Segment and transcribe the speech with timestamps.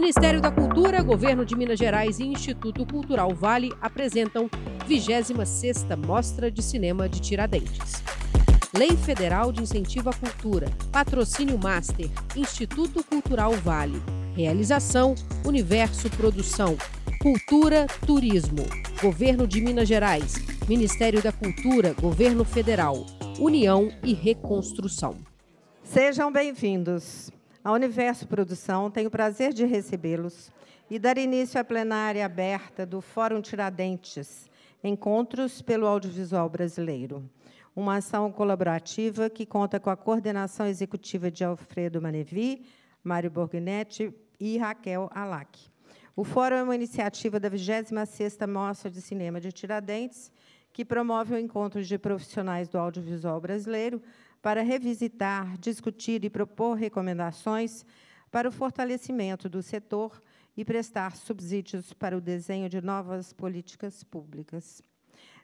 [0.00, 4.48] Ministério da Cultura, Governo de Minas Gerais e Instituto Cultural Vale apresentam
[4.88, 8.00] 26ª Mostra de Cinema de Tiradentes.
[8.72, 14.00] Lei Federal de Incentivo à Cultura, Patrocínio Master, Instituto Cultural Vale.
[14.36, 16.78] Realização Universo Produção,
[17.20, 18.64] Cultura, Turismo,
[19.02, 20.34] Governo de Minas Gerais,
[20.68, 23.04] Ministério da Cultura, Governo Federal,
[23.36, 25.16] União e Reconstrução.
[25.82, 27.36] Sejam bem-vindos.
[27.68, 30.50] A Universo Produção tem o prazer de recebê-los
[30.88, 34.48] e dar início à plenária aberta do Fórum Tiradentes,
[34.82, 37.28] Encontros pelo Audiovisual Brasileiro,
[37.76, 42.64] uma ação colaborativa que conta com a coordenação executiva de Alfredo Manevi,
[43.04, 45.68] Mário Borghenetti e Raquel Alac.
[46.16, 50.32] O Fórum é uma iniciativa da 26ª Mostra de Cinema de Tiradentes,
[50.72, 54.00] que promove o encontro de profissionais do audiovisual brasileiro
[54.40, 57.84] para revisitar, discutir e propor recomendações
[58.30, 60.22] para o fortalecimento do setor
[60.56, 64.82] e prestar subsídios para o desenho de novas políticas públicas.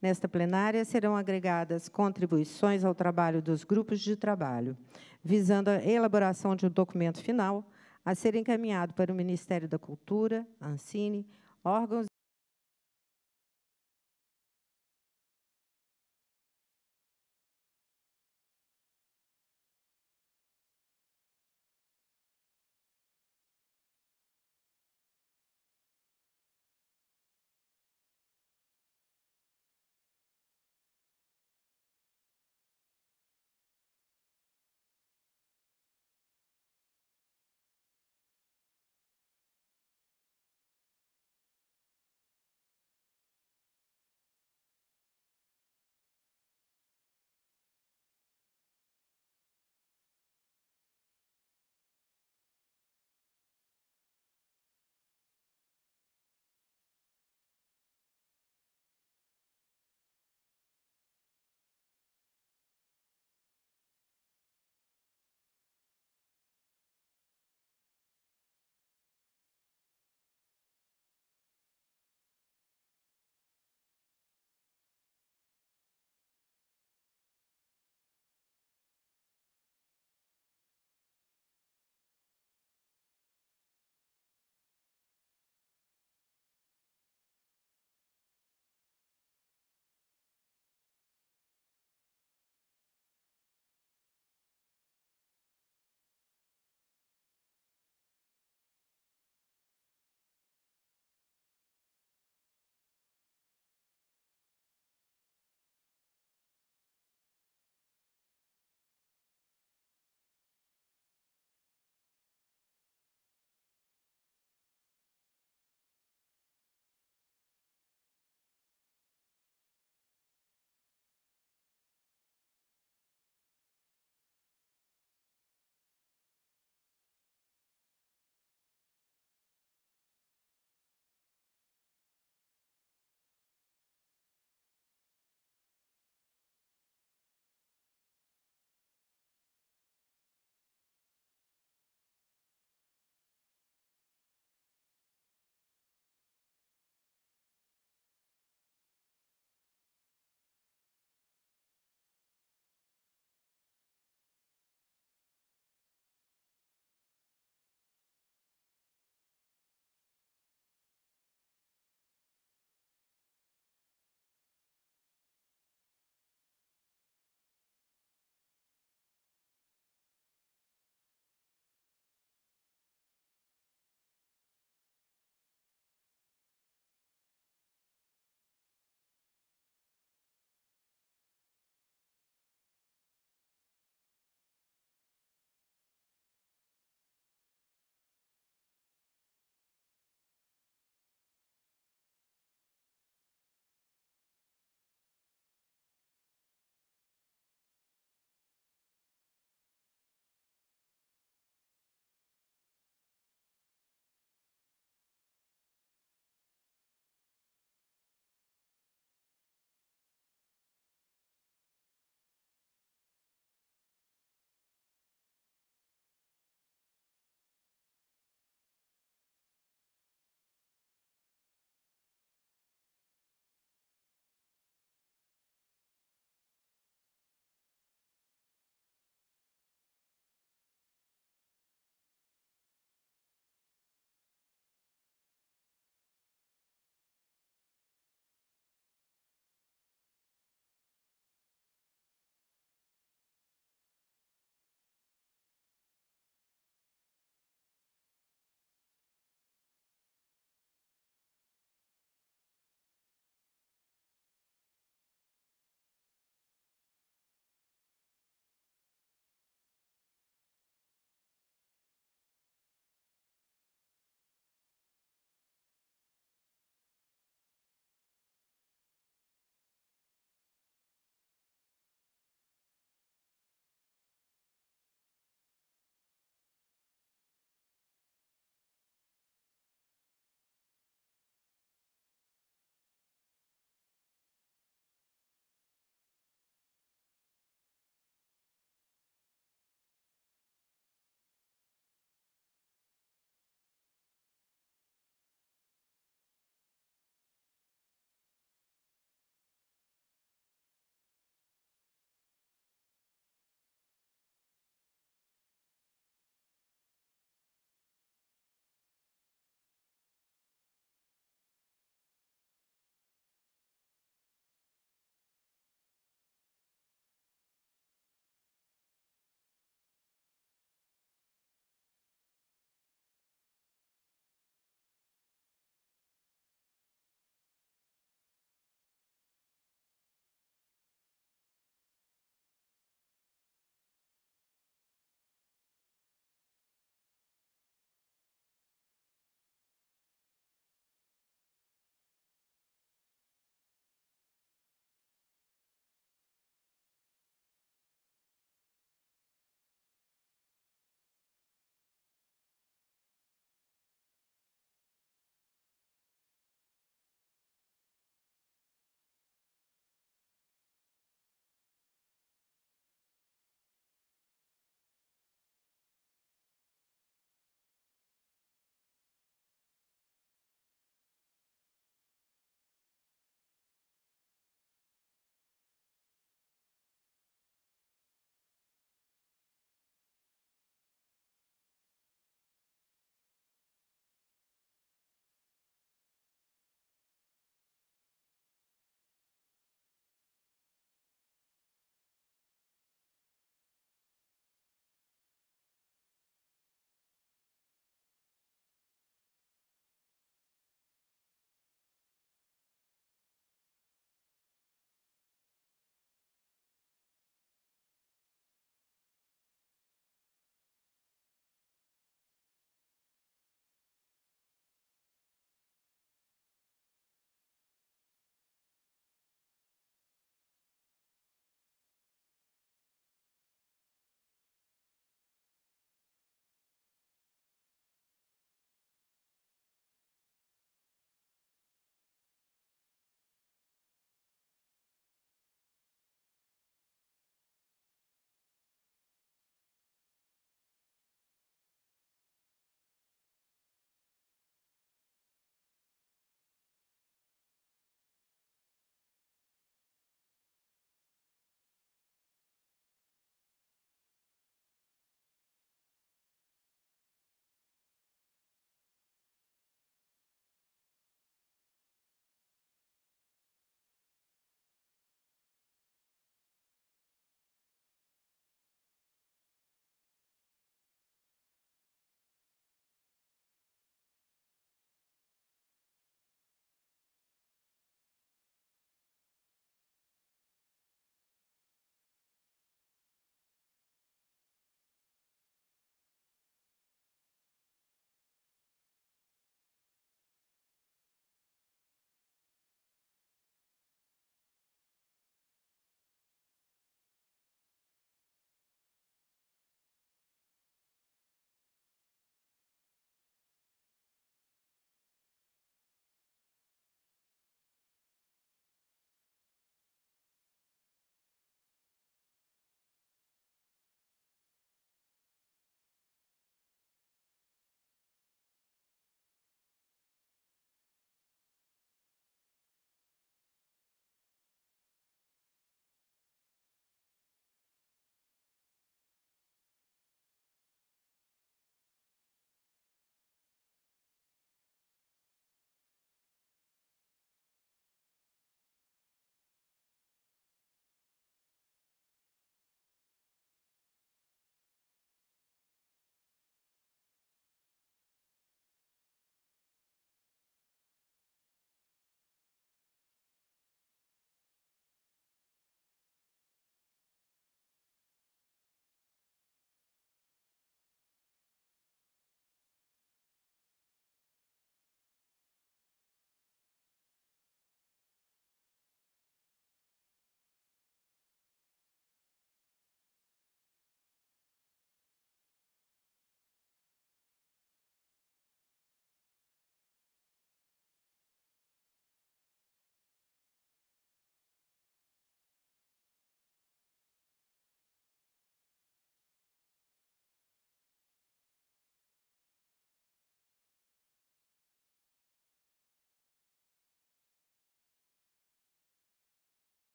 [0.00, 4.76] Nesta plenária serão agregadas contribuições ao trabalho dos grupos de trabalho,
[5.24, 7.68] visando a elaboração de um documento final
[8.04, 11.26] a ser encaminhado para o Ministério da Cultura, Ancine,
[11.64, 12.07] órgãos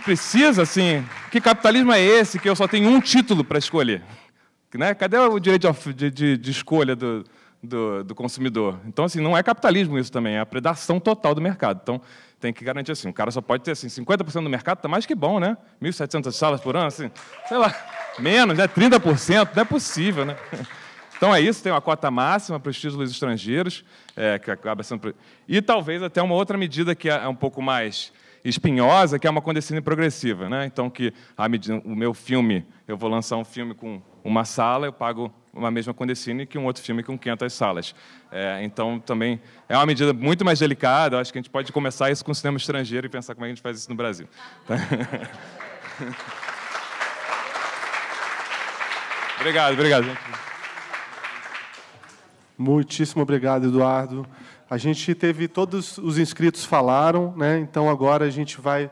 [0.00, 4.02] precisa, assim, que capitalismo é esse que eu só tenho um título para escolher?
[4.74, 4.94] Né?
[4.94, 7.24] Cadê o direito de, de, de escolha do,
[7.62, 8.78] do, do, consumidor?
[8.86, 11.80] Então, assim, não é capitalismo isso também, é a predação total do mercado.
[11.82, 12.00] Então,
[12.38, 15.04] tem que garantir assim, o cara só pode ter assim, 50% do mercado, está mais
[15.04, 15.56] que bom, né?
[15.82, 17.10] 1.700 salas por ano, assim,
[17.46, 17.74] sei lá,
[18.18, 18.66] menos, né?
[18.66, 20.36] 30%, não é possível, né?
[21.16, 23.84] Então é isso, tem uma cota máxima para os títulos estrangeiros,
[24.16, 25.14] é, que acaba sendo...
[25.46, 28.10] E talvez até uma outra medida que é um pouco mais
[28.44, 30.48] espinhosa, que é uma condescendência progressiva.
[30.48, 30.66] Né?
[30.66, 34.86] Então, que a medida, o meu filme, eu vou lançar um filme com uma sala,
[34.86, 37.94] eu pago uma mesma condescine que um outro filme com 500 salas.
[38.30, 41.20] É, então, também é uma medida muito mais delicada.
[41.20, 43.48] Acho que a gente pode começar isso com o cinema estrangeiro e pensar como é
[43.48, 44.28] que a gente faz isso no Brasil.
[49.40, 50.04] obrigado, obrigado.
[50.04, 50.20] Gente.
[52.56, 54.26] Muitíssimo obrigado, Eduardo.
[54.70, 57.58] A gente teve todos os inscritos falaram, né?
[57.58, 58.88] Então agora a gente vai,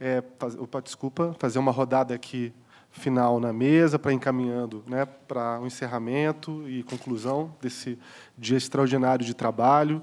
[0.00, 2.54] é, faz, opa, desculpa, fazer uma rodada aqui
[2.90, 7.98] final na mesa para encaminhando, né, para o um encerramento e conclusão desse
[8.36, 10.00] dia extraordinário de trabalho.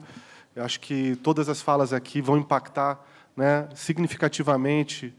[0.55, 3.03] Eu acho que todas as falas aqui vão impactar,
[3.35, 5.15] né, significativamente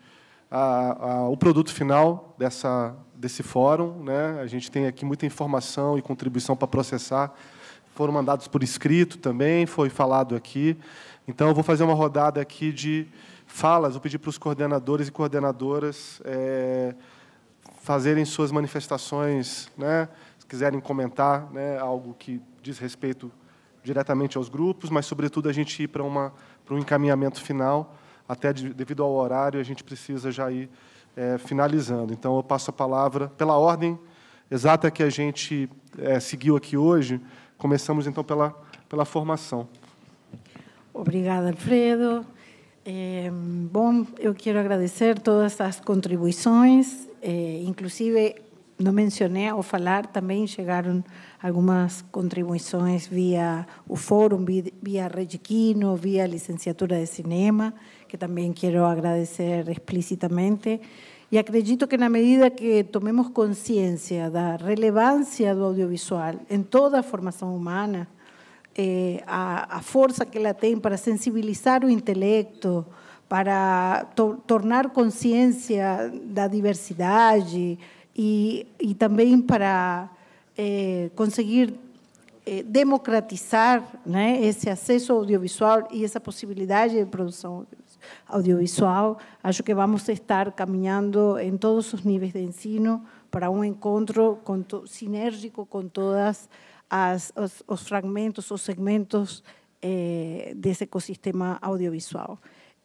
[0.49, 4.41] a, a, o produto final dessa desse fórum, né?
[4.41, 7.35] A gente tem aqui muita informação e contribuição para processar
[7.99, 10.79] foram mandados por escrito também, foi falado aqui.
[11.27, 13.09] Então, eu vou fazer uma rodada aqui de
[13.45, 13.95] falas.
[13.95, 16.95] Vou pedir para os coordenadores e coordenadoras é,
[17.83, 20.09] fazerem suas manifestações, né?
[20.39, 23.33] se quiserem comentar né, algo que diz respeito
[23.83, 26.33] diretamente aos grupos, mas, sobretudo, a gente ir para, uma,
[26.65, 27.97] para um encaminhamento final.
[28.29, 30.71] Até de, devido ao horário, a gente precisa já ir
[31.17, 32.13] é, finalizando.
[32.13, 33.99] Então, eu passo a palavra, pela ordem
[34.49, 35.69] exata que a gente
[35.99, 37.21] é, seguiu aqui hoje,
[37.59, 38.55] Começamos então pela,
[38.89, 39.69] pela formação.
[40.95, 42.25] Obrigada, Alfredo.
[42.85, 43.31] É,
[43.71, 48.37] bom, eu quero agradecer todas as contribuições, é, inclusive
[48.79, 51.05] não mencionei ao falar, também chegaram
[51.43, 54.45] algumas contribuições via o fórum,
[54.81, 57.75] via Regiquino, via licenciatura de cinema,
[58.07, 60.81] que também quero agradecer explicitamente.
[61.31, 67.03] E acredito que na medida que tomemos consciência da relevância do audiovisual em toda a
[67.03, 68.09] formação humana,
[68.75, 72.87] eh, a, a, que ela tem para sensibilizar o intelecto,
[73.29, 77.79] para to tornar consciência da diversidade
[78.15, 80.09] e também para
[80.57, 81.75] eh, conseguir
[82.47, 87.88] eh, democratizar né, esse acesso audiovisual e essa possibilidade de produção audiovisual
[88.27, 94.39] audiovisual, acho que vamos estar caminhando em todos os níveis de ensino para um encontro
[94.45, 96.49] com sinérgico com todas
[96.89, 99.43] as, os, os fragmentos, os segmentos
[99.83, 102.39] eh, desse ecossistema audiovisual.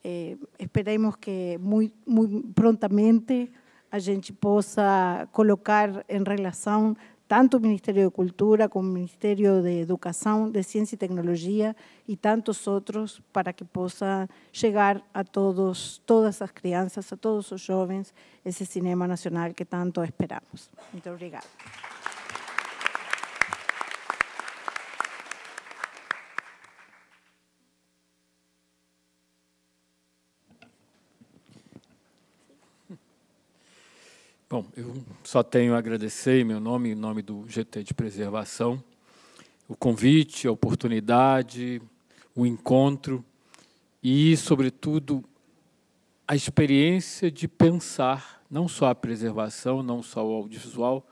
[0.04, 3.52] Eh, esperemos que muito, muito prontamente
[3.90, 6.96] a gente possa colocar em relação
[7.28, 11.76] tanto o Ministério de Cultura como o Ministério de Educação, de Ciência e Tecnologia
[12.08, 17.62] e tantos outros para que possa chegar a todos, todas as crianças, a todos os
[17.62, 20.70] jovens, esse cinema nacional que tanto esperamos.
[20.92, 21.48] Muito obrigada.
[34.54, 38.84] Bom, eu só tenho a agradecer em meu nome, em nome do GT de Preservação,
[39.68, 41.82] o convite, a oportunidade,
[42.36, 43.26] o encontro
[44.04, 45.26] e, sobretudo,
[46.28, 51.04] a experiência de pensar não só a preservação, não só o audiovisual,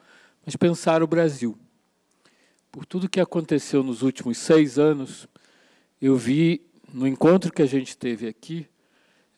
[0.46, 1.58] mas pensar o Brasil.
[2.72, 5.28] Por tudo que aconteceu nos últimos seis anos,
[6.00, 6.62] eu vi,
[6.94, 8.68] no encontro que a gente teve aqui,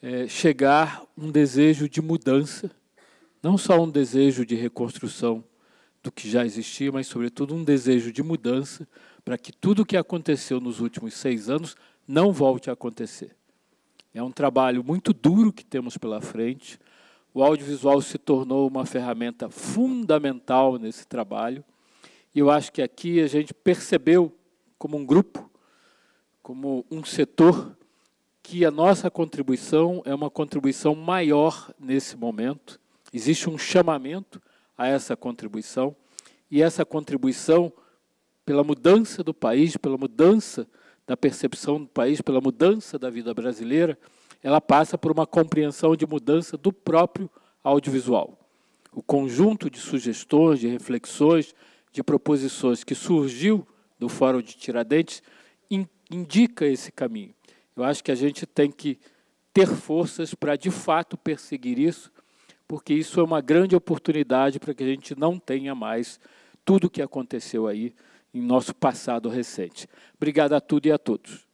[0.01, 2.69] é, chegar um desejo de mudança
[3.43, 5.43] não só um desejo de reconstrução
[6.01, 8.87] do que já existia, mas, sobretudo, um desejo de mudança
[9.23, 11.75] para que tudo o que aconteceu nos últimos seis anos
[12.07, 13.35] não volte a acontecer.
[14.13, 16.79] É um trabalho muito duro que temos pela frente.
[17.33, 21.65] O audiovisual se tornou uma ferramenta fundamental nesse trabalho.
[22.33, 24.33] E eu acho que aqui a gente percebeu,
[24.77, 25.51] como um grupo,
[26.41, 27.75] como um setor,
[28.41, 32.79] que a nossa contribuição é uma contribuição maior nesse momento
[33.13, 34.41] Existe um chamamento
[34.77, 35.95] a essa contribuição,
[36.49, 37.71] e essa contribuição,
[38.45, 40.67] pela mudança do país, pela mudança
[41.05, 43.97] da percepção do país, pela mudança da vida brasileira,
[44.41, 47.29] ela passa por uma compreensão de mudança do próprio
[47.63, 48.37] audiovisual.
[48.91, 51.55] O conjunto de sugestões, de reflexões,
[51.91, 53.65] de proposições que surgiu
[53.97, 55.23] do Fórum de Tiradentes
[56.11, 57.33] indica esse caminho.
[57.75, 58.99] Eu acho que a gente tem que
[59.53, 62.11] ter forças para, de fato, perseguir isso,
[62.67, 66.19] porque isso é uma grande oportunidade para que a gente não tenha mais
[66.65, 67.93] tudo o que aconteceu aí
[68.33, 69.87] em nosso passado recente.
[70.15, 71.45] Obrigado a tudo e a todos.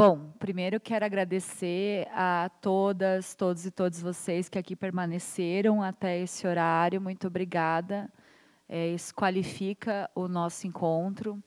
[0.00, 6.46] Bom, primeiro quero agradecer a todas, todos e todos vocês que aqui permaneceram até esse
[6.46, 6.98] horário.
[7.02, 8.10] Muito obrigada.
[8.66, 11.38] É, isso qualifica o nosso encontro.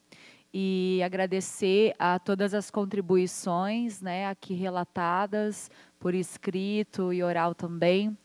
[0.53, 8.15] E agradecer a todas as contribuições né, aqui relatadas, por escrito e oral também.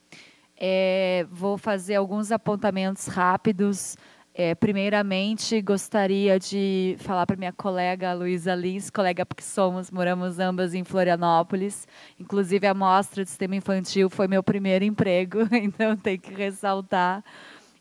[0.59, 3.97] É, vou fazer alguns apontamentos rápidos
[4.41, 10.75] é, primeiramente, gostaria de falar para minha colega Luísa Lins, colega porque somos, moramos ambas
[10.75, 11.89] em Florianópolis.
[12.21, 17.25] Inclusive, a mostra de sistema infantil foi meu primeiro emprego, então tem que ressaltar.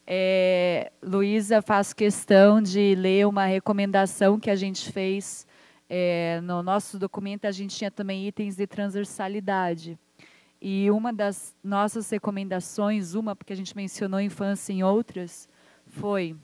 [0.08, 5.46] É, Luísa, faço questão de ler uma recomendação que a gente fez
[5.88, 7.46] é, no nosso documento.
[7.46, 9.96] A gente tinha também itens de transversalidade.
[10.60, 15.48] E uma das nossas recomendações, uma porque a gente mencionou infância em outras,
[15.86, 16.36] foi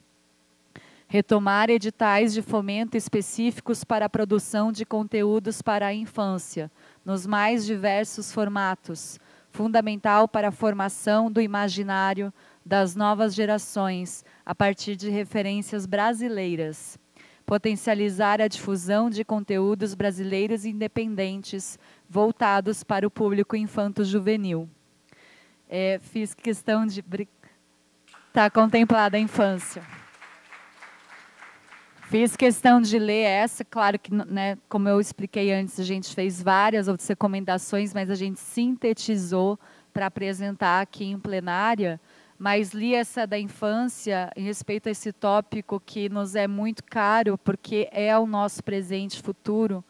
[1.13, 6.71] retomar editais de fomento específicos para a produção de conteúdos para a infância,
[7.05, 9.19] nos mais diversos formatos,
[9.51, 12.33] fundamental para a formação do imaginário
[12.65, 16.97] das novas gerações, a partir de referências brasileiras.
[17.45, 21.77] Potencializar a difusão de conteúdos brasileiros independentes
[22.09, 24.67] voltados para o público infanto-juvenil.
[25.69, 27.05] É, fiz questão de.
[28.29, 29.83] Está contemplada a infância.
[32.13, 36.43] Fiz questão de ler essa, claro que, né, como eu expliquei antes, a gente fez
[36.43, 39.59] várias outras recomendações, mas a gente sintetizou
[39.91, 41.99] para apresentar aqui em plenária.
[42.37, 47.35] Mas li essa da infância em respeito a esse tópico que nos é muito caro,
[47.35, 49.83] porque é o nosso presente futuro.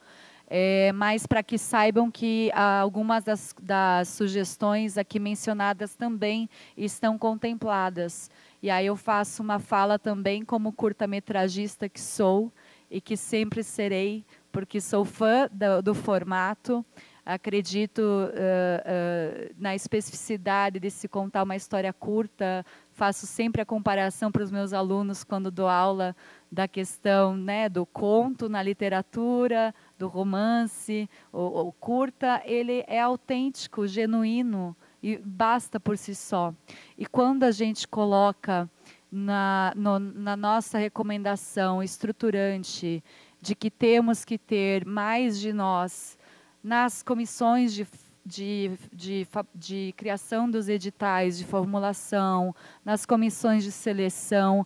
[0.47, 8.31] É, mas para que saibam que algumas das, das sugestões aqui mencionadas também estão contempladas.
[8.63, 12.49] E aí eu faço uma fala também como curta-metragista que sou
[12.89, 16.85] e que sempre serei, porque sou fã do, do formato,
[17.25, 24.31] acredito uh, uh, na especificidade de se contar uma história curta, faço sempre a comparação
[24.31, 26.15] para os meus alunos quando dou aula
[26.49, 34.73] da questão né, do conto na literatura, do romance, o, curta, ele é autêntico, genuíno,
[35.03, 36.53] e basta por si só.
[36.97, 38.69] E quando a gente coloca
[39.11, 43.03] na, no, na nossa recomendação estruturante
[43.41, 46.17] de que temos que ter mais de nós
[46.63, 47.85] nas comissões de
[48.25, 54.65] de, de, de, criação dos editais, de formulação, nas comissões de seleção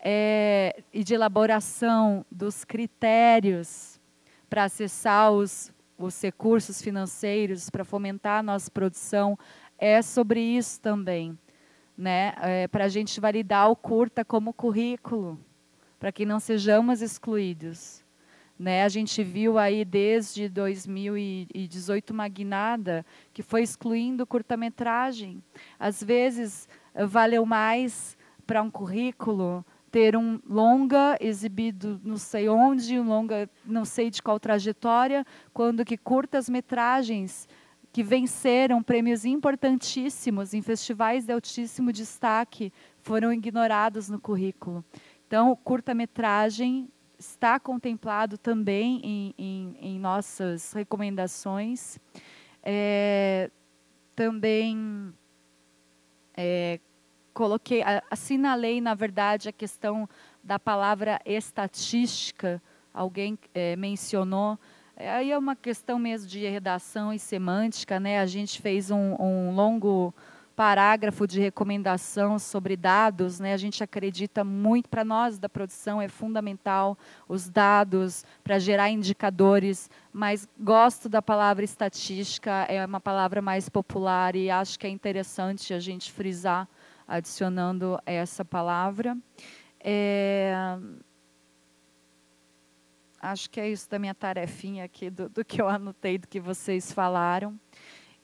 [0.00, 4.00] é, e de elaboração dos critérios
[4.50, 9.38] para acessar os, os recursos financeiros, para fomentar a nossa produção,
[9.78, 11.38] é sobre isso também,
[11.96, 12.34] né?
[12.40, 15.38] É, para a gente validar o curta como currículo,
[15.98, 18.04] para que não sejamos excluídos.
[18.58, 25.42] Né, a gente viu aí desde 2018 uma guinada que foi excluindo curta-metragem.
[25.78, 26.66] Às vezes,
[27.06, 33.84] valeu mais para um currículo ter um longa exibido não sei onde, um longa não
[33.84, 37.46] sei de qual trajetória, quando que curtas-metragens
[37.96, 44.84] que venceram prêmios importantíssimos em festivais de altíssimo destaque foram ignorados no currículo.
[45.26, 51.98] Então, curta-metragem está contemplado também em, em, em nossas recomendações.
[52.62, 53.50] É,
[54.14, 55.10] também
[56.36, 56.78] é,
[57.32, 60.06] coloquei, assinalei, na verdade, a questão
[60.44, 62.62] da palavra estatística.
[62.92, 64.58] Alguém é, mencionou
[64.96, 68.18] Aí é uma questão mesmo de redação e semântica, né?
[68.18, 70.14] A gente fez um, um longo
[70.56, 73.52] parágrafo de recomendação sobre dados, né?
[73.52, 76.96] A gente acredita muito para nós da produção é fundamental
[77.28, 84.34] os dados para gerar indicadores, mas gosto da palavra estatística, é uma palavra mais popular
[84.34, 86.66] e acho que é interessante a gente frisar
[87.06, 89.14] adicionando essa palavra.
[89.78, 90.78] É,
[93.30, 96.38] acho que é isso da minha tarefinha aqui, do, do que eu anotei, do que
[96.40, 97.58] vocês falaram.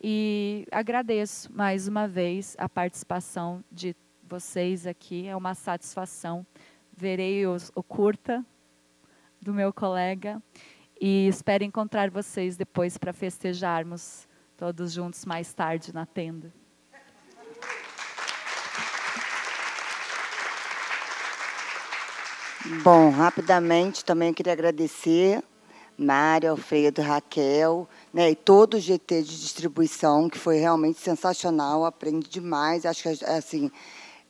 [0.01, 6.47] E agradeço mais uma vez a participação de vocês aqui, é uma satisfação.
[6.97, 8.45] Verei os, o curta
[9.41, 10.43] do meu colega
[11.01, 16.53] e espero encontrar vocês depois para festejarmos todos juntos mais tarde na tenda.
[22.65, 25.43] Bom, rapidamente também queria agradecer
[25.99, 32.29] Mário, Alfredo, Raquel, né, e todo o GT de distribuição, que foi realmente sensacional, aprendi
[32.29, 33.71] demais, acho que assim,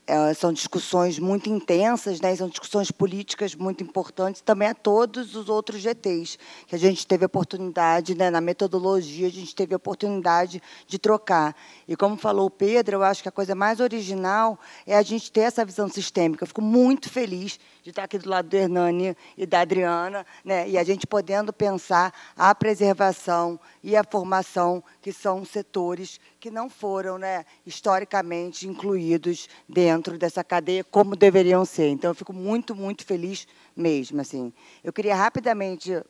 [0.05, 2.35] é, são discussões muito intensas, né?
[2.35, 7.25] são discussões políticas muito importantes, também a todos os outros GTs, que a gente teve
[7.25, 8.28] oportunidade, né?
[8.28, 11.55] na metodologia, a gente teve oportunidade de trocar.
[11.86, 15.31] E como falou o Pedro, eu acho que a coisa mais original é a gente
[15.31, 16.43] ter essa visão sistêmica.
[16.43, 20.69] Eu fico muito feliz de estar aqui do lado do Hernani e da Adriana, né?
[20.69, 26.70] e a gente podendo pensar a preservação e a formação, que são setores que não
[26.70, 31.89] foram né, historicamente incluídos dentro dessa cadeia como deveriam ser.
[31.89, 33.47] Então, eu fico muito, muito feliz
[33.77, 34.20] mesmo.
[34.20, 34.52] Assim.
[34.85, 36.02] Eu queria rapidamente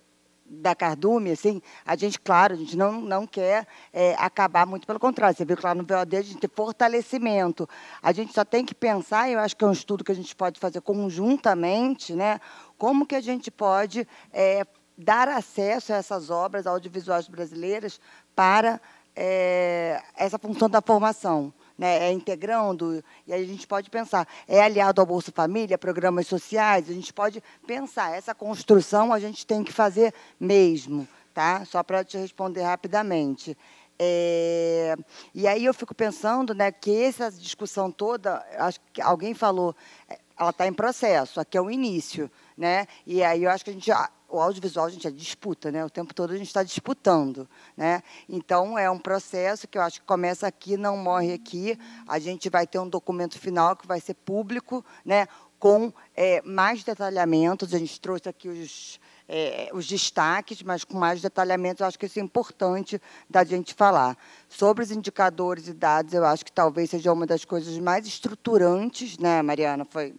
[0.53, 5.01] da Cardume, assim, a gente, claro, a gente não, não quer é, acabar, muito pelo
[5.01, 5.37] contrário.
[5.37, 7.69] Você viu que lá no VOD a gente tem fortalecimento.
[8.03, 10.37] A gente só tem que pensar, eu acho que é um estudo que a gente
[10.37, 12.39] pode fazer conjuntamente, né,
[12.77, 14.67] como que a gente pode é,
[14.97, 17.99] dar acesso a essas obras audiovisuais brasileiras
[18.37, 18.81] para
[19.17, 21.53] é, essa função da formação.
[21.83, 26.29] Né, é integrando, e aí a gente pode pensar, é aliado ao Bolsa Família, programas
[26.29, 31.65] sociais, a gente pode pensar, essa construção a gente tem que fazer mesmo, tá?
[31.65, 33.59] Só para te responder rapidamente.
[33.99, 34.95] É,
[35.35, 39.75] e aí eu fico pensando né, que essa discussão toda, acho que alguém falou,
[40.09, 42.31] é, ela está em processo, aqui é o início.
[42.57, 42.87] Né?
[43.05, 43.91] E aí eu acho que a gente
[44.33, 45.85] o audiovisual a gente é disputa, né?
[45.85, 47.47] O tempo todo a gente está disputando,
[47.77, 48.03] né?
[48.27, 51.79] Então é um processo que eu acho que começa aqui, não morre aqui.
[52.09, 55.29] A gente vai ter um documento final que vai ser público, né?
[55.59, 57.75] Com é, mais detalhamentos.
[57.75, 62.07] A gente trouxe aqui os é, os destaques, mas com mais detalhamentos, eu acho que
[62.07, 64.17] isso é importante da gente falar.
[64.49, 69.17] Sobre os indicadores e dados, eu acho que talvez seja uma das coisas mais estruturantes,
[69.19, 69.85] né, Mariana?
[69.85, 70.15] Foi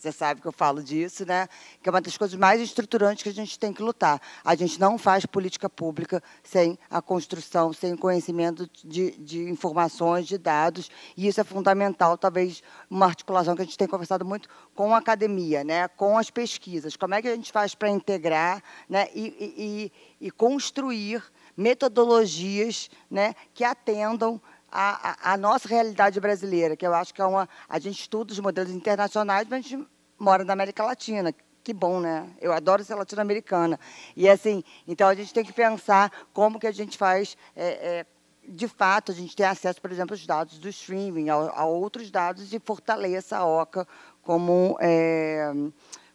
[0.00, 1.46] você sabe que eu falo disso, né?
[1.82, 4.20] Que é uma das coisas mais estruturantes que a gente tem que lutar.
[4.42, 10.26] A gente não faz política pública sem a construção, sem o conhecimento de, de informações,
[10.26, 14.48] de dados, e isso é fundamental, talvez uma articulação que a gente tem conversado muito
[14.74, 15.86] com a academia, né?
[15.88, 16.96] com as pesquisas.
[16.96, 19.08] Como é que a gente faz para integrar né?
[19.14, 21.22] e, e, e construir
[21.56, 23.34] metodologias né?
[23.52, 24.40] que atendam
[24.70, 27.48] a, a, nossa realidade brasileira, que eu acho que é uma.
[27.68, 31.34] A gente estuda os modelos internacionais, mas a gente mora na América Latina.
[31.62, 32.30] Que bom, né?
[32.40, 33.78] Eu adoro ser latino-americana.
[34.16, 37.36] E assim, então a gente tem que pensar como que a gente faz.
[37.54, 38.06] É, é,
[38.48, 42.10] de fato, a gente tem acesso, por exemplo, aos dados do streaming, a, a outros
[42.10, 43.86] dados e fortaleça a OCA
[44.22, 45.52] como, é,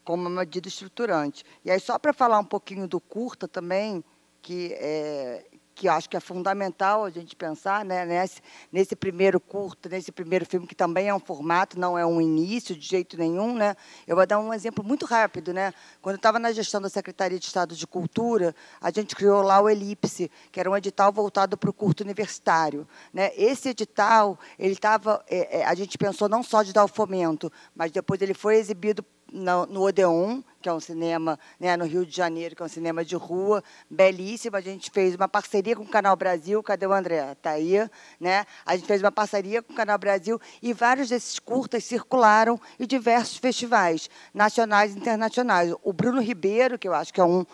[0.03, 1.43] como uma medida estruturante.
[1.63, 4.03] E aí, só para falar um pouquinho do curta também,
[4.41, 9.89] que é, que acho que é fundamental a gente pensar né, nesse, nesse primeiro curto,
[9.89, 13.53] nesse primeiro filme, que também é um formato, não é um início de jeito nenhum.
[13.55, 13.75] Né?
[14.07, 15.53] Eu vou dar um exemplo muito rápido.
[15.53, 15.73] Né?
[16.01, 19.59] Quando eu estava na gestão da Secretaria de Estado de Cultura, a gente criou lá
[19.59, 22.87] o Elipse, que era um edital voltado para o curto universitário.
[23.13, 23.31] Né?
[23.35, 27.51] Esse edital, ele estava, é, é, a gente pensou não só de dar o fomento,
[27.75, 32.15] mas depois ele foi exibido no, Odeon, que é um cinema né, no Rio de
[32.15, 34.55] Janeiro, que é um cinema de rua, belíssimo.
[34.55, 36.61] A gente fez uma parceria com o Canal Brasil.
[36.63, 37.31] Cadê o André?
[37.31, 37.89] Está aí.
[38.19, 38.45] Né?
[38.65, 42.85] A gente fez uma parceria com o Canal Brasil e vários desses curtas circularam em
[42.85, 45.73] diversos festivais, nacionais e internacionais.
[45.83, 47.45] O Bruno Ribeiro, que eu acho que é um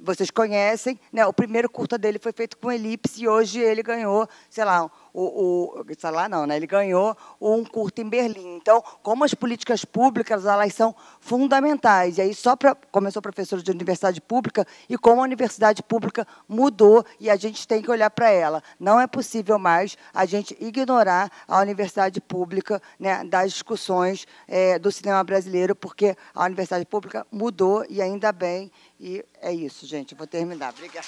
[0.00, 1.26] vocês conhecem, né?
[1.26, 5.80] O primeiro curta dele foi feito com elipse e hoje ele ganhou, sei lá, o,
[5.80, 6.56] o sei lá não, né?
[6.56, 8.56] Ele ganhou um curta em Berlim.
[8.56, 12.18] Então, como as políticas públicas elas são fundamentais.
[12.18, 17.04] E aí só para começou professor de universidade pública e como a universidade pública mudou
[17.20, 18.62] e a gente tem que olhar para ela.
[18.78, 24.90] Não é possível mais a gente ignorar a universidade pública né, das discussões é, do
[24.90, 28.70] cinema brasileiro, porque a universidade pública mudou e ainda bem.
[29.00, 30.14] E é isso, gente.
[30.14, 30.70] vou terminar.
[30.70, 31.06] Obrigada.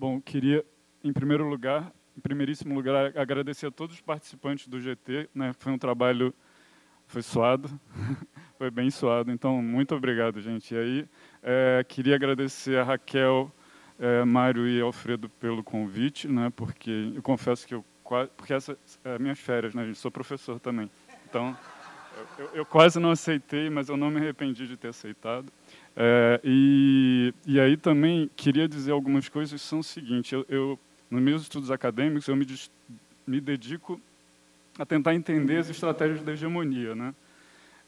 [0.00, 0.64] Bom, queria,
[1.04, 5.28] em primeiro lugar, em primeiríssimo lugar, agradecer a todos os participantes do GT.
[5.34, 5.52] Né?
[5.52, 6.32] Foi um trabalho,
[7.06, 7.68] foi suado,
[8.56, 9.30] foi bem suado.
[9.30, 10.74] Então, muito obrigado, gente.
[10.74, 11.08] E aí,
[11.42, 13.52] é, queria agradecer a Raquel,
[13.98, 16.50] é, Mário e Alfredo pelo convite, né?
[16.56, 17.84] porque eu confesso que eu
[18.38, 19.98] porque essa é minhas férias, né, gente?
[19.98, 20.90] Sou professor também.
[21.28, 21.54] Então,
[22.38, 25.52] eu, eu, quase não aceitei, mas eu não me arrependi de ter aceitado.
[26.02, 30.78] É, e, e aí também queria dizer algumas coisas, são o seguinte, eu, eu
[31.10, 32.46] nos meus estudos acadêmicos, eu me,
[33.26, 34.00] me dedico
[34.78, 36.94] a tentar entender as estratégias da hegemonia.
[36.94, 37.14] Né?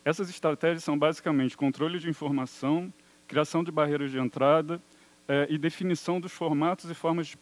[0.05, 2.92] Essas estratégias são basicamente controle de informação,
[3.26, 4.78] criação de barreiras de entrada
[5.26, 7.39] é, e definição dos formatos e formas de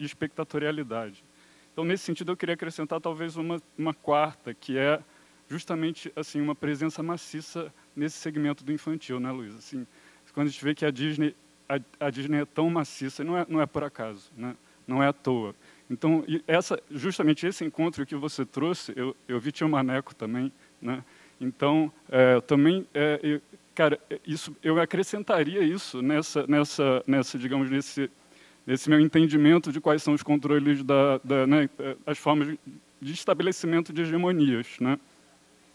[0.00, 1.22] espectatorialidade.
[1.72, 4.98] Então, nesse sentido, eu queria acrescentar talvez uma, uma quarta, que é
[5.54, 9.54] justamente assim uma presença maciça nesse segmento do infantil, né, Luiz?
[9.54, 9.86] Assim,
[10.32, 11.34] quando a gente vê que a Disney,
[11.68, 14.56] a, a Disney é tão maciça, não é, não é por acaso, né?
[14.86, 15.54] não é à toa.
[15.88, 20.52] Então, essa, justamente esse encontro que você trouxe, eu, eu vi Tio Maneco também,
[20.82, 21.04] né?
[21.40, 23.40] Então, é, também, é, eu,
[23.74, 28.10] cara, isso, eu acrescentaria isso nessa, nessa, nessa, digamos, nesse,
[28.66, 31.70] nesse meu entendimento de quais são os controles da, da né,
[32.04, 32.56] as formas
[33.00, 34.98] de estabelecimento de hegemonias, né?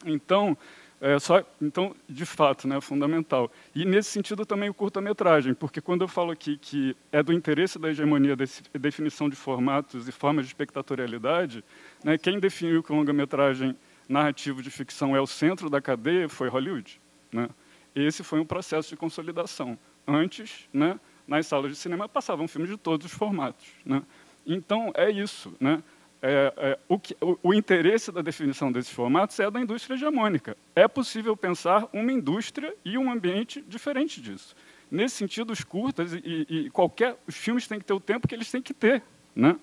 [0.06, 0.58] Então,
[1.02, 3.50] é, só, então, de fato, né, fundamental.
[3.74, 7.80] E, nesse sentido, também o curta-metragem, porque quando eu falo aqui que é do interesse
[7.80, 11.64] da hegemonia da definição de formatos e formas de espectatorialidade,
[12.03, 13.76] né, quem definiu que o longa-metragem
[14.10, 17.00] narrativo de ficção é o centro da cadeia foi Hollywood.
[17.32, 17.48] Né?
[17.95, 19.78] Esse foi um processo de consolidação.
[20.06, 23.68] Antes, né, nas salas de cinema, passavam filmes de todos os formatos.
[23.86, 24.02] Né?
[24.45, 25.56] Então, é isso.
[25.60, 25.82] Né?
[26.22, 30.57] É, é, o, que, o, o, interesse da definição desses formatos é da indústria hegemônica.
[30.75, 34.56] É possível pensar uma indústria e um ambiente diferente disso.
[34.91, 38.35] Nesse sentido, os curtas e, e qualquer os filmes têm que ter o tempo que
[38.35, 39.01] eles têm que ter,
[39.35, 39.57] né?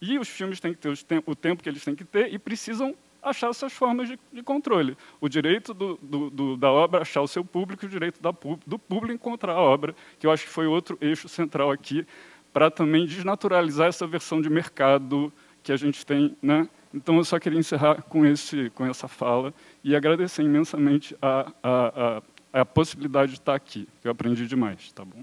[0.00, 2.94] E os filmes têm que ter o tempo que eles têm que ter e precisam
[3.22, 4.96] achar suas formas de, de controle.
[5.20, 8.32] O direito do, do, do, da obra achar o seu público, o direito da,
[8.66, 12.06] do público encontrar a obra, que eu acho que foi outro eixo central aqui,
[12.52, 15.32] para também desnaturalizar essa versão de mercado
[15.62, 16.68] que a gente tem, né?
[16.92, 22.22] Então eu só queria encerrar com esse, com essa fala e agradecer imensamente a, a,
[22.52, 23.88] a, a possibilidade de estar aqui.
[24.02, 25.22] Eu aprendi demais, tá bom?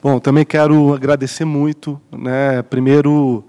[0.00, 2.62] Bom, também quero agradecer muito, né?
[2.62, 3.44] Primeiro,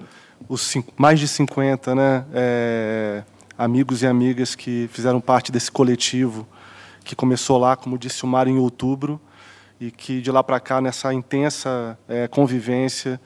[0.48, 2.26] os cinco, mais de 50, né?
[2.34, 3.24] É
[3.60, 6.48] amigos e amigas que fizeram parte desse coletivo
[7.04, 9.20] que começou lá, como disse o Mário, em outubro
[9.82, 13.20] e que de lá para cá, nessa intensa é, convivência,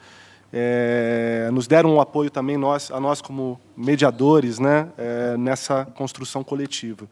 [0.52, 6.42] é, nos deram um apoio também nós, a nós como mediadores né, é, nessa construção
[6.42, 7.08] coletiva.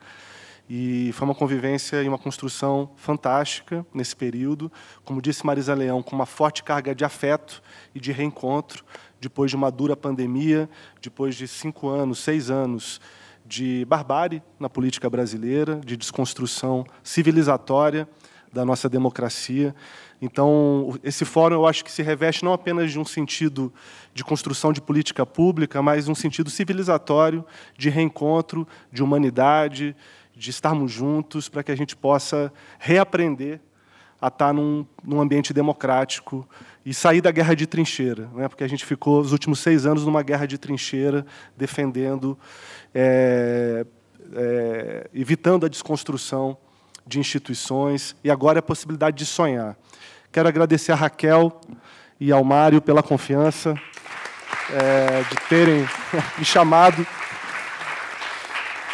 [0.68, 4.70] E foi uma convivência e uma construção fantástica nesse período,
[5.04, 7.62] como disse Marisa Leão, com uma forte carga de afeto
[7.94, 8.84] e de reencontro,
[9.22, 10.68] depois de uma dura pandemia,
[11.00, 13.00] depois de cinco anos, seis anos
[13.46, 18.08] de barbárie na política brasileira, de desconstrução civilizatória
[18.52, 19.74] da nossa democracia.
[20.20, 23.72] Então, esse fórum eu acho que se reveste não apenas de um sentido
[24.12, 27.44] de construção de política pública, mas um sentido civilizatório,
[27.78, 29.94] de reencontro, de humanidade,
[30.34, 33.60] de estarmos juntos para que a gente possa reaprender
[34.20, 36.48] a estar num, num ambiente democrático
[36.84, 38.48] e sair da guerra de trincheira, né?
[38.48, 41.24] porque a gente ficou os últimos seis anos numa guerra de trincheira,
[41.56, 42.36] defendendo,
[42.94, 43.86] é,
[44.34, 46.56] é, evitando a desconstrução
[47.06, 49.76] de instituições, e agora a possibilidade de sonhar.
[50.30, 51.60] Quero agradecer a Raquel
[52.18, 53.74] e ao Mário pela confiança
[54.70, 55.86] é, de terem
[56.38, 57.06] me chamado,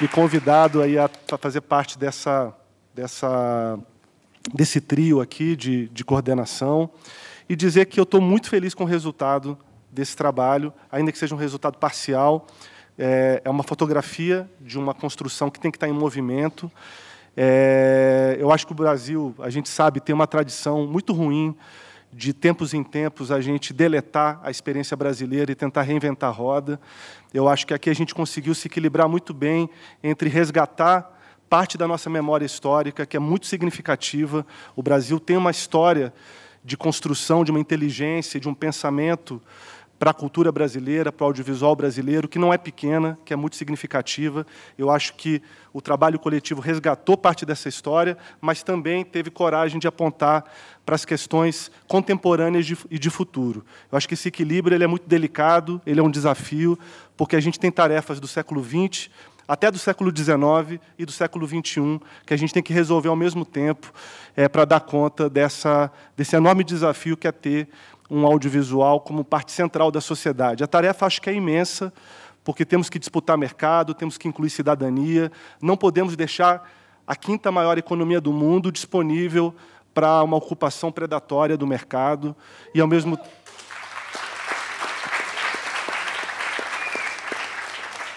[0.01, 2.55] me convidado aí a, a fazer parte dessa,
[2.95, 3.79] dessa
[4.55, 6.91] desse trio aqui de, de coordenação
[7.49, 9.59] e dizer que eu estou muito feliz com o resultado
[9.91, 12.47] desse trabalho, ainda que seja um resultado parcial.
[12.99, 16.71] É, é uma fotografia de uma construção que tem que estar em movimento.
[17.37, 21.57] É, eu acho que o Brasil, a gente sabe, tem uma tradição muito ruim
[22.13, 26.81] de tempos em tempos a gente deletar a experiência brasileira e tentar reinventar a roda.
[27.33, 29.69] Eu acho que aqui a gente conseguiu se equilibrar muito bem
[30.03, 31.17] entre resgatar
[31.49, 34.45] parte da nossa memória histórica, que é muito significativa.
[34.77, 36.13] O Brasil tem uma história
[36.65, 39.41] de construção de uma inteligência, de um pensamento
[39.99, 43.57] para a cultura brasileira, para o audiovisual brasileiro, que não é pequena, que é muito
[43.57, 44.47] significativa.
[44.77, 49.89] Eu acho que o trabalho coletivo resgatou parte dessa história, mas também teve coragem de
[49.89, 50.45] apontar
[50.87, 53.65] para as questões contemporâneas e de futuro.
[53.91, 56.79] Eu acho que esse equilíbrio ele é muito delicado, ele é um desafio,
[57.17, 59.11] porque a gente tem tarefas do século XX,
[59.49, 63.17] até do século XIX e do século XXI, que a gente tem que resolver ao
[63.17, 63.91] mesmo tempo
[64.37, 67.67] é, para dar conta dessa, desse enorme desafio que é ter
[68.11, 70.63] um audiovisual como parte central da sociedade.
[70.63, 71.93] A tarefa acho que é imensa,
[72.45, 76.71] porque temos que disputar mercado, temos que incluir cidadania, não podemos deixar
[77.07, 79.55] a quinta maior economia do mundo disponível
[79.95, 82.37] para uma ocupação predatória do mercado
[82.75, 83.38] e, ao mesmo tempo,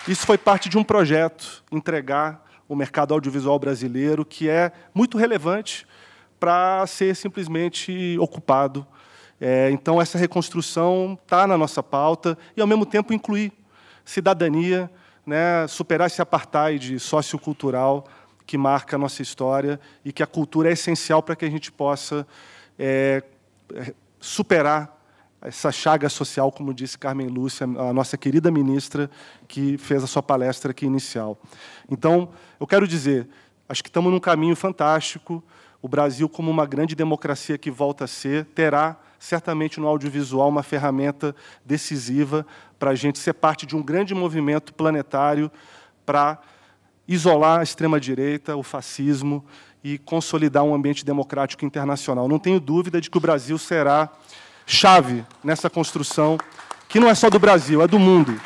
[0.08, 5.86] Isso foi parte de um projeto, entregar o mercado audiovisual brasileiro, que é muito relevante
[6.40, 8.86] para ser simplesmente ocupado.
[9.40, 13.54] É, então, essa reconstrução está na nossa pauta e, ao mesmo tempo, incluir
[14.04, 14.90] cidadania,
[15.24, 18.08] né, superar esse apartheid sociocultural
[18.46, 21.72] que marca a nossa história e que a cultura é essencial para que a gente
[21.72, 22.26] possa
[22.78, 23.24] é,
[24.20, 25.01] superar
[25.42, 29.10] essa chaga social, como disse Carmen Lúcia, a nossa querida ministra,
[29.48, 31.38] que fez a sua palestra aqui inicial.
[31.90, 32.30] Então,
[32.60, 33.28] eu quero dizer,
[33.68, 35.44] acho que estamos num caminho fantástico.
[35.82, 40.64] O Brasil, como uma grande democracia que volta a ser, terá certamente no audiovisual uma
[40.64, 42.46] ferramenta decisiva
[42.78, 45.52] para a gente ser parte de um grande movimento planetário
[46.06, 46.40] para
[47.08, 49.44] isolar a extrema-direita, o fascismo
[49.84, 52.28] e consolidar um ambiente democrático internacional.
[52.28, 54.12] Não tenho dúvida de que o Brasil será
[54.72, 56.38] chave nessa construção,
[56.88, 58.40] que não é só do Brasil, é do mundo.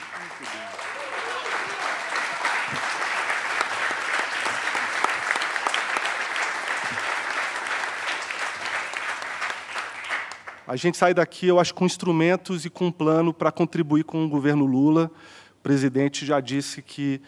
[10.67, 14.25] A gente sai daqui, eu acho, com instrumentos e com um plano para contribuir com
[14.25, 15.11] o governo Lula.
[15.59, 17.21] O presidente já disse que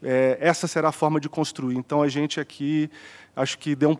[0.00, 1.76] é, essa será a forma de construir.
[1.76, 2.88] Então, a gente aqui,
[3.34, 3.96] acho que deu um,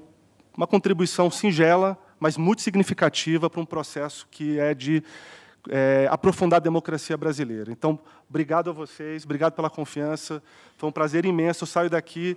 [0.56, 5.02] uma contribuição singela, mas muito significativa para um processo que é de
[5.68, 7.70] é, aprofundar a democracia brasileira.
[7.70, 10.42] Então, obrigado a vocês, obrigado pela confiança.
[10.78, 11.64] Foi um prazer imenso.
[11.64, 12.34] Eu saio daqui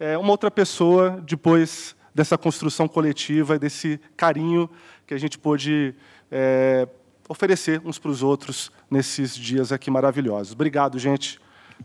[0.00, 4.68] é, uma outra pessoa depois dessa construção coletiva e desse carinho
[5.06, 5.94] que a gente pôde
[6.28, 6.88] é,
[7.28, 10.54] oferecer uns para os outros nesses dias aqui maravilhosos.
[10.54, 11.40] Obrigado, gente.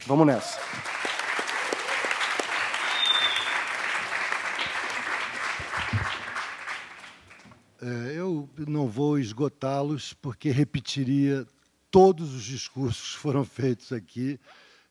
[0.08, 1.15] Vamos nessa.
[8.16, 11.46] Eu não vou esgotá-los, porque repetiria
[11.92, 14.40] todos os discursos que foram feitos aqui.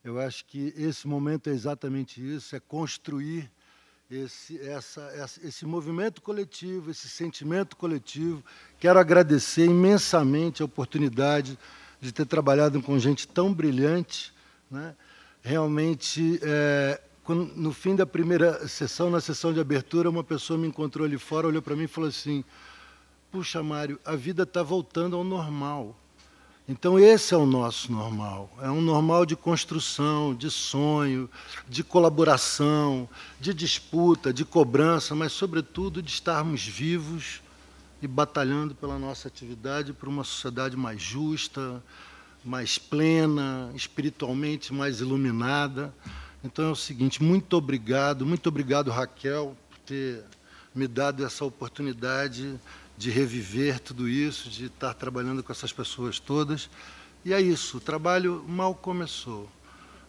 [0.03, 3.51] Eu acho que esse momento é exatamente isso: é construir
[4.11, 8.45] esse, essa, esse movimento coletivo, esse sentimento coletivo.
[8.79, 11.59] Quero agradecer imensamente a oportunidade
[12.01, 14.33] de ter trabalhado com gente tão brilhante.
[14.71, 14.95] Né?
[15.43, 17.01] Realmente, é,
[17.57, 21.47] no fim da primeira sessão, na sessão de abertura, uma pessoa me encontrou ali fora,
[21.47, 22.45] olhou para mim e falou assim:
[23.35, 25.99] puxa, Mário, a vida está voltando ao normal.
[26.69, 28.49] Então, esse é o nosso normal.
[28.63, 31.29] É um normal de construção, de sonho,
[31.69, 33.09] de colaboração,
[33.41, 37.43] de disputa, de cobrança, mas, sobretudo, de estarmos vivos
[38.01, 41.83] e batalhando pela nossa atividade para uma sociedade mais justa,
[42.45, 45.93] mais plena, espiritualmente mais iluminada.
[46.45, 50.23] Então, é o seguinte: muito obrigado, muito obrigado, Raquel, por ter
[50.73, 52.61] me dado essa oportunidade
[52.97, 56.71] de reviver tudo isso, de estar trabalhando com essas pessoas todas.
[57.25, 59.49] E é isso, o trabalho mal começou.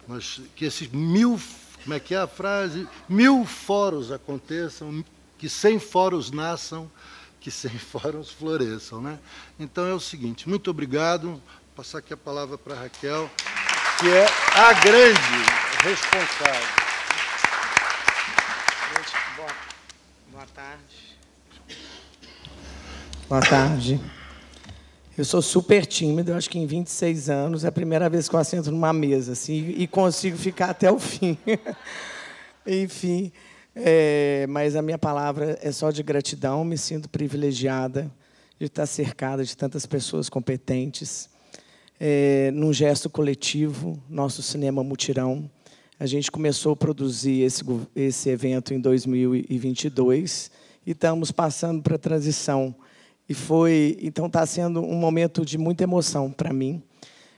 [0.08, 1.40] Mas que esses mil,
[1.84, 2.88] como é que é a frase?
[3.10, 5.04] Mil fóruns aconteçam,
[5.38, 6.92] que cem fóruns nasçam,
[7.40, 9.02] que cem fóruns floresçam.
[9.02, 9.20] Né?
[9.60, 11.30] Então é o seguinte, muito obrigado.
[11.30, 11.42] Vou
[11.76, 13.30] passar aqui a palavra para a Raquel,
[14.00, 15.20] que é a grande
[15.84, 16.86] responsável.
[20.32, 21.05] Boa tarde.
[23.28, 24.00] Boa tarde.
[25.18, 28.40] Eu sou super tímido, acho que em 26 anos é a primeira vez que eu
[28.40, 31.36] assento numa mesa assim, e consigo ficar até o fim.
[32.68, 33.32] Enfim,
[33.76, 38.12] é, mas a minha palavra é só de gratidão, me sinto privilegiada
[38.60, 41.28] de estar cercada de tantas pessoas competentes.
[42.00, 45.50] É, num gesto coletivo, nosso cinema mutirão,
[46.00, 47.64] a gente começou a produzir esse,
[47.96, 50.52] esse evento em 2022
[50.86, 52.76] e estamos passando para a transição
[53.28, 56.82] e foi, então está sendo um momento de muita emoção para mim,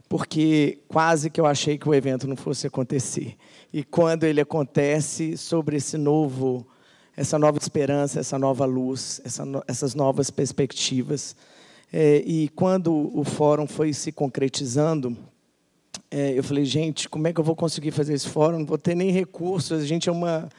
[0.09, 3.35] porque quase que eu achei que o evento não fosse acontecer.
[3.74, 6.66] E quando ele acontece, sobre esse novo,
[7.16, 11.35] essa nova esperança, essa nova luz, essa, essas novas perspectivas,
[11.91, 15.17] é, e quando o fórum foi se concretizando,
[16.11, 18.59] é, eu falei, gente, como é que eu vou conseguir fazer esse fórum?
[18.59, 19.82] Não vou ter nem recursos.
[19.82, 20.49] A gente é uma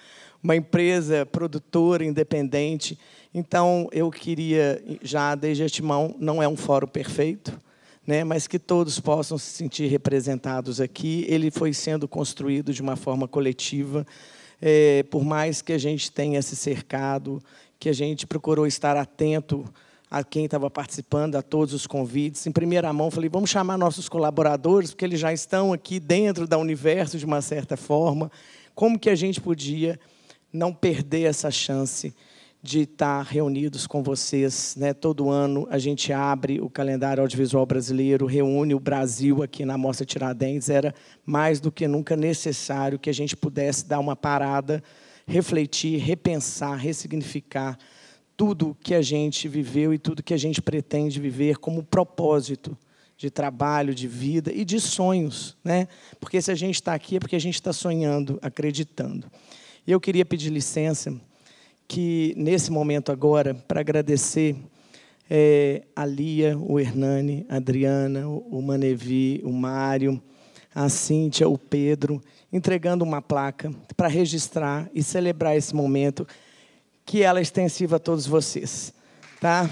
[0.43, 2.99] uma empresa produtora independente.
[3.35, 7.59] Então, eu queria, já desde antemão, não é um fórum perfeito,
[8.07, 11.27] né, mas que todos possam se sentir representados aqui.
[11.29, 14.07] Ele foi sendo construído de uma forma coletiva,
[14.61, 17.43] é, por mais que a gente tenha se cercado,
[17.79, 19.65] que a gente procurou estar atento
[20.11, 22.47] a quem estava participando, a todos os convites.
[22.47, 26.57] Em primeira mão, falei, vamos chamar nossos colaboradores, porque eles já estão aqui dentro da
[26.57, 28.33] Universo de uma certa forma.
[28.75, 30.01] Como que a gente podia
[30.53, 32.15] não perder essa chance
[32.63, 34.75] de estar reunidos com vocês.
[34.77, 34.93] Né?
[34.93, 40.05] Todo ano a gente abre o calendário audiovisual brasileiro, reúne o Brasil aqui na Mostra
[40.05, 40.69] Tiradentes.
[40.69, 40.95] Era
[41.25, 44.83] mais do que nunca necessário que a gente pudesse dar uma parada,
[45.27, 47.79] refletir, repensar, ressignificar
[48.37, 52.77] tudo que a gente viveu e tudo que a gente pretende viver como propósito
[53.17, 55.57] de trabalho, de vida e de sonhos.
[55.63, 55.89] Né?
[56.21, 59.29] Porque se a gente está aqui é porque a gente está sonhando, acreditando.
[59.89, 61.19] E eu queria pedir licença
[61.89, 64.55] que, nesse momento agora, para agradecer
[65.31, 70.23] é, a Lia, o Hernani, a Adriana, o Manevi, o Mário,
[70.75, 76.29] a Cíntia, o Pedro, entregando uma placa para registrar e celebrar esse momento,
[77.07, 78.93] que ela é extensiva a todos vocês.
[79.41, 79.71] Tá?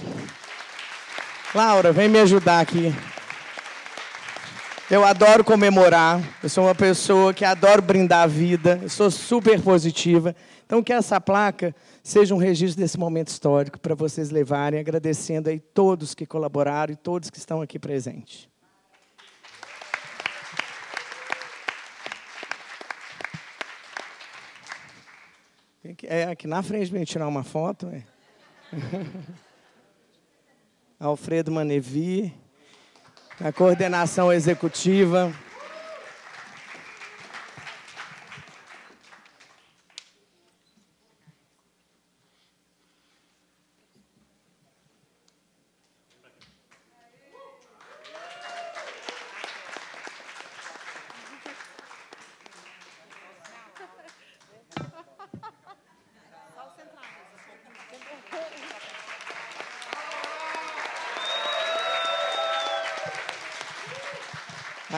[1.55, 2.91] Laura, vem me ajudar aqui.
[4.89, 9.61] Eu adoro comemorar, eu sou uma pessoa que adoro brindar a vida, eu sou super
[9.61, 10.35] positiva.
[10.65, 11.75] Então, que essa placa
[12.05, 16.97] seja um registro desse momento histórico para vocês levarem, agradecendo aí todos que colaboraram e
[16.97, 18.49] todos que estão aqui presentes.
[26.05, 27.89] É aqui na frente para tirar uma foto.
[27.89, 28.03] É.
[31.01, 32.33] Alfredo Manevi,
[33.41, 35.33] a coordenação executiva.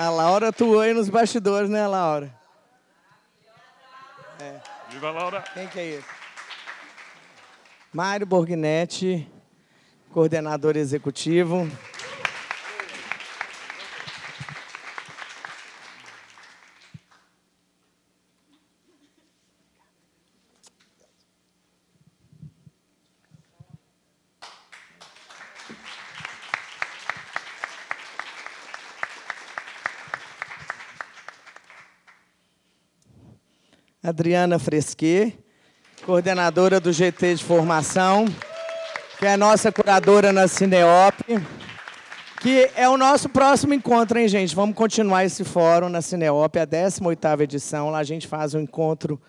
[0.00, 2.34] A Laura atuou aí nos bastidores, né, Laura?
[4.40, 4.56] É.
[4.90, 5.40] Viva Laura!
[5.54, 6.08] Quem que é esse?
[7.92, 9.30] Mário Borghinetti,
[10.12, 11.70] coordenador executivo.
[34.08, 35.38] Adriana Fresquet,
[36.06, 38.24] coordenadora do GT de Formação,
[39.18, 41.14] que é nossa curadora na Cineop,
[42.40, 44.56] que é o nosso próximo encontro, hein, gente?
[44.56, 47.90] Vamos continuar esse fórum na Cineop, a 18ª edição.
[47.90, 49.20] Lá a gente faz um encontro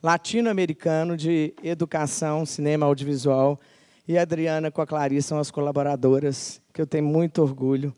[0.00, 3.58] latino-americano de educação, cinema audiovisual.
[4.06, 7.92] E a Adriana com a Clarice são as colaboradoras, que eu tenho muito orgulho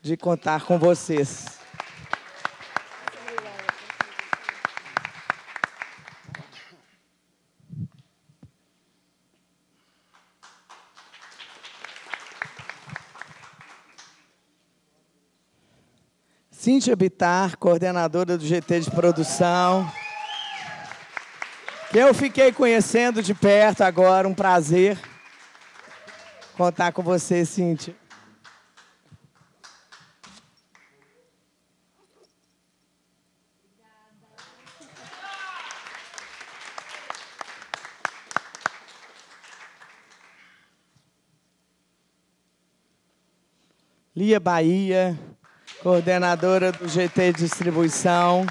[0.00, 1.61] de contar com vocês.
[16.62, 19.92] Cíntia Bitar, coordenadora do GT de produção.
[21.90, 24.96] Que eu fiquei conhecendo de perto agora, um prazer
[26.56, 27.96] contar com você, Cíntia.
[44.14, 45.18] Lia Bahia,
[45.82, 48.46] coordenadora do GT Distribuição.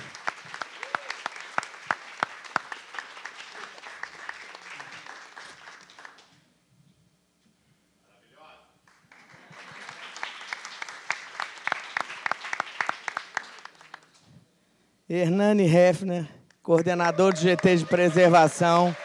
[15.09, 16.27] Hernani Hefner,
[16.61, 18.95] coordenador do GT de Preservação.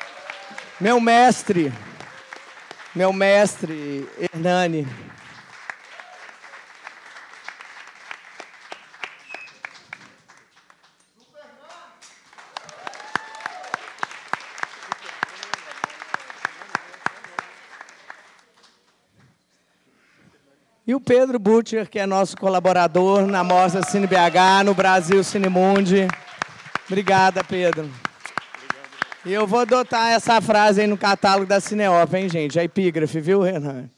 [0.81, 1.73] Meu mestre,
[2.95, 5.06] meu mestre, Hernani.
[20.87, 26.07] E o Pedro Butcher, que é nosso colaborador na Mostra Cine BH, no Brasil Cinemundi.
[26.87, 27.91] Obrigada, Pedro.
[29.25, 32.57] E eu vou adotar essa frase aí no catálogo da Cineop, hein, gente?
[32.61, 33.91] A epígrafe, viu, Renan?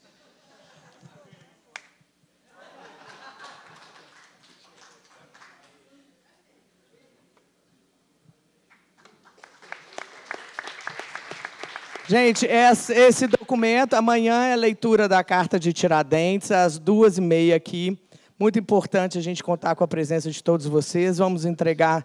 [12.09, 17.55] Gente, esse documento, amanhã é a leitura da Carta de Tiradentes, às duas e meia
[17.55, 17.99] aqui.
[18.39, 21.19] Muito importante a gente contar com a presença de todos vocês.
[21.19, 22.03] Vamos entregar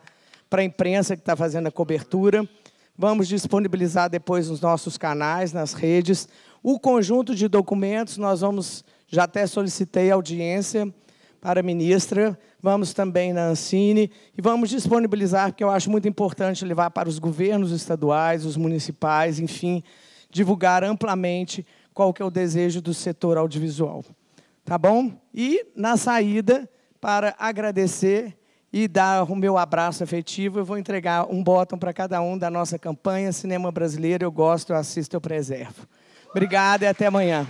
[0.51, 2.47] para a imprensa que está fazendo a cobertura.
[2.99, 6.29] Vamos disponibilizar depois nos nossos canais, nas redes.
[6.63, 10.87] O conjunto de documentos, nós vamos, já até solicitei audiência
[11.45, 16.65] para a ministra, vamos também na Ancine e vamos disponibilizar, porque eu acho muito importante
[16.65, 19.85] levar para os governos estaduais, os municipais, enfim,
[20.31, 24.03] divulgar amplamente qual que é o desejo do setor audiovisual.
[24.65, 25.13] Tá bom?
[25.35, 26.67] E, na saída,
[26.99, 28.35] para agradecer
[28.73, 30.61] e dar o meu abraço afetivo.
[30.61, 34.25] Eu vou entregar um botão para cada um da nossa campanha Cinema Brasileiro.
[34.25, 35.87] Eu gosto, eu assisto, eu preservo.
[36.31, 37.47] Obrigada e até amanhã.